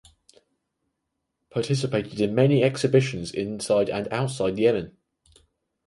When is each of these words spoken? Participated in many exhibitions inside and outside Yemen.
Participated 1.51 2.19
in 2.21 2.33
many 2.33 2.63
exhibitions 2.63 3.31
inside 3.31 3.87
and 3.87 4.07
outside 4.11 4.57
Yemen. 4.57 4.97